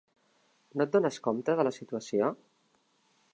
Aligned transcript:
No 0.79 0.87
et 0.87 0.95
dones 0.95 1.19
compte 1.27 1.55
de 1.61 1.67
la 1.69 1.75
situació? 1.77 2.31